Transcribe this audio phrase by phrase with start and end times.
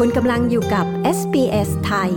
[0.00, 0.86] คุณกำลังอยู่กับ
[1.18, 2.10] SBS ไทย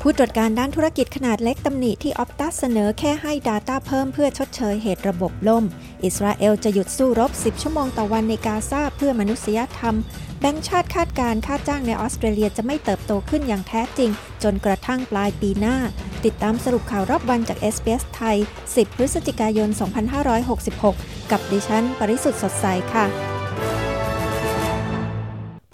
[0.00, 5.64] ผู้ตรวจการด้านธุรกิจขนาดเล็กตำหนิที่ออปตัสเสนอแค่ให้ Data เพิ่มเพื่อชดเชยเหตุระบบล่ม
[6.04, 9.94] อิสราเอลจะหยุดสู้รบ 10 ชั่วโมงต่อวันในกาซาเพื่อมนุษยธรรม
[10.40, 14.10] แบงก์ชาติคาดการค่าจ้างในออสเตรเลียจะไม่เติบโตขึ้นอย่างแท้จริง
[14.42, 15.76] จนกระทั่งปลายปีหน้า
[16.24, 19.68] ติดตามสรุปข่าวรอบวันจาก SBS ไทย 10 พฤศจิกายน
[20.50, 23.41] 2566 กับดิฉัน ปริสุทธ์สดใสค่ะ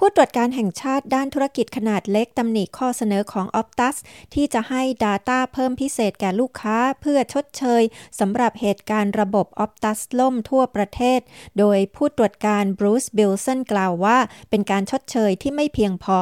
[0.08, 3.96] ผู้ตรวจการแห่งชาติด้านธุรกิจขนาดเล็กตำหนิข้อเสนอของ Optus
[4.34, 7.82] ที่จะให้ Data เพิ่มพิเศษแก่ลูกค้าเพื่อชดเชย
[8.20, 11.20] สำหรับเหตุการณ์ระบบ Optus ล่มทั่วประเทศ
[11.58, 14.18] โดยผู้ตรวจการบรูซบิลสันกล่าวว่า
[14.50, 16.18] เป็นการชดเชยที่ไม่เพียงพอ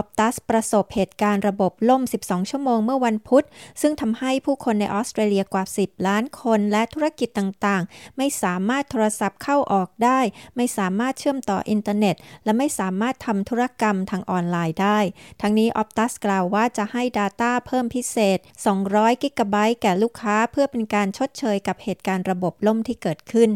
[0.00, 3.44] Optus ประสบเหตุการณ์ระบบล่ม 12 ชั่วโมงเมื่อวันพุธ
[3.80, 10.20] ซึ่งทำให้ผู้คนในออสเตรเลียกว่า 10 ล้านคนและธุรกิจต่างๆ ไม่สามารถโทรศัพท์เข้าออกได้
[10.56, 12.14] ไม่สามารถเชื่อมต่ออินเทอร์เน็ต
[12.46, 14.98] และไม่สามารถทำธุรกรรมทางออนไลน์ได้
[15.40, 18.38] ทั้งนี้ Optus กล่าวว่าจะให้ Data เพิ่มพิเศษ
[18.80, 23.50] 200 กิกะไบต์แก่ลูกค้า เพื่อเป็นการชดเชยกับเหตุการณ์ระบบล่มที่เกิดขึ้น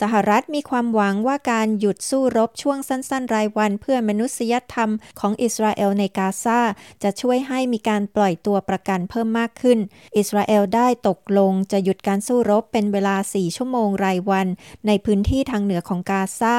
[0.00, 6.60] สหรัฐมีความหวังว่าการหยุดสู้รบช่วงสั้น ๆ รายวันเพื่อมนุษยธรรมของอิสราเอลในกาซา
[7.02, 9.78] จะช่วยให้มีการปล่อยตัวประกันเพิ่มมากขึ้น
[10.16, 14.46] อิสราเอลได้ตกลงจะหยุดการสู้รบเป็นเวลา 4 ชั่วโมงรายวัน
[14.86, 16.56] ในพื้นที่ทางเหนือของกาซา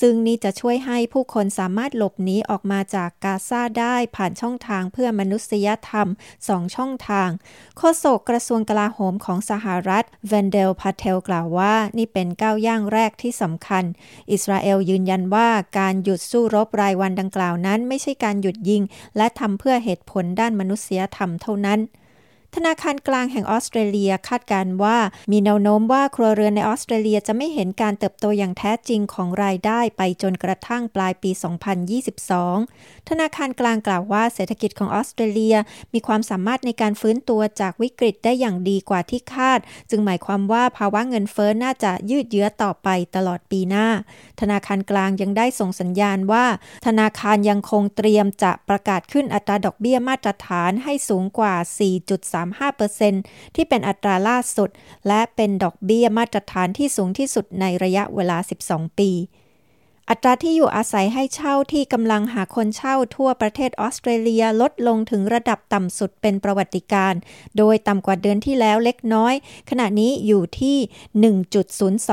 [0.00, 6.08] ซึ่งนี่จะช่วยให้ผู้คนสามารถหลบหนีออกมาจากกาซาได้ผ่านช่องทางเพื่อมนุษยธรรม
[6.42, 7.28] 2 ช่องทาง
[7.76, 13.84] โฆษกกระทรวงกลาโหมของสหรัฐเวนเดลพาเทลกล่าวว่านี่เป็นก้าวย่างแรกที่สำคัญ
[14.30, 15.48] อิสราเอลยืนยันว่า
[15.78, 18.82] การหยุดสู้รบรายวันดังกล่าวนั้น ไม่ใช่การหยุดยิง
[19.16, 21.80] และทำเพื่อเหตุผลด้านมนุษยธรรมเท่านั้น
[22.58, 24.98] ธนาคารกลางแห่งออสเตรเลียคาดการว่า
[25.32, 31.30] มีแนวโน้มว่าครัวเรือนในออสเตรเลียจะไม่เห็นการเติบโตอย่างแท้จริงของรายได้ไปจนกระทั่งปลายปี
[32.40, 35.56] 2022 ธนาคารกลางกล่าวว่าเศรษฐกิจของออสเตรเลีย
[35.92, 43.88] มีความสามารถในการฟื้นตัวจากวิกฤตได้อย่างดีกว่าที่คาด จึงหมายความว่าภาวะเงินเฟ้อน่าจะยืดเยื้อต่อไปตลอดปีหน้า
[44.40, 46.44] ธนาคารกลางยังได้ส่งสัญญาณว่า
[46.86, 54.70] ธนาคารยังคงเตรียมจะประกาศขึ้นอัตราดอกเบี้ยมาตรฐานให้สูงกว่า 4.3 3.35%ที่เป็นอัตราล่าสุด
[55.08, 58.38] และเป็นดอกเบี้ยมาตรฐานที่สูงที่สุดในระยะเวลา
[58.68, 59.12] 12 ปี
[60.10, 67.14] อัตราที่อยู่อาศัยให้เช่าที่กำลังหาคนเช่าทั่วประเทศออสเตรเลียลดลงถึงระดับต่ำสุดเป็นประวัติการ
[67.56, 69.34] โดยต่ำกว่าเดือนที่แล้วเล็กน้อย
[69.70, 70.78] ขณะนี้อยู่ที่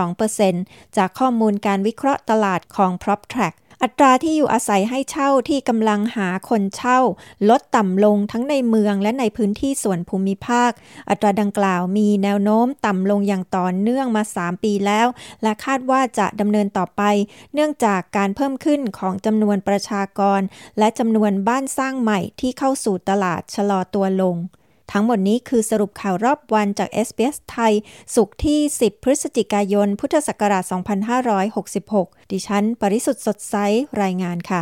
[0.02, 7.00] 1.02%จากข้อมูลการวิเคราะห์ตลาดของ PropTrack อัตราที่อยู่อาศัยให้เช่าที่กำลังหาคนเช่า
[7.50, 10.72] ลดต่ำลงทั้งในเมืองและในพื้นที่ส่วนภูมิภาค
[11.10, 15.08] อัตราดังกล่าวมีแนวโน้มต่ำลงอย่างต่อเนื่องมา 3 ปีแล้ว
[15.44, 17.02] และคาดว่าจะดำเนินต่อไป
[17.54, 20.42] เนื่องจากการเพิ่มขึ้นของจำนวนประชากร
[20.80, 24.38] และจำนวนบ้านสร้างใหม่ที่เข้าสู่ตลาดชะลอตัวลง
[24.92, 27.74] ทั้งหมดนี้คือสรุปข่าวรอบวันจาก s อ s ไทย
[28.16, 30.64] สุขที่ 10 พฤศจิกายน พุทธศักราช
[31.68, 33.56] 2566 ดิฉัน ปริสุทธ์สดใส
[34.02, 34.62] รายงานค่ะ